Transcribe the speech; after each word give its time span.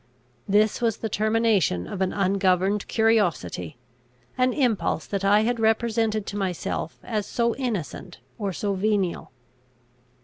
This 0.47 0.81
was 0.81 0.97
the 0.97 1.09
termination 1.09 1.85
of 1.85 2.01
an 2.01 2.11
ungoverned 2.11 2.87
curiosity, 2.87 3.77
an 4.35 4.51
impulse 4.51 5.05
that 5.05 5.23
I 5.23 5.41
had 5.41 5.59
represented 5.59 6.25
to 6.25 6.37
myself 6.37 6.97
as 7.03 7.27
so 7.27 7.53
innocent 7.57 8.17
or 8.39 8.51
so 8.51 8.73
venial. 8.73 9.31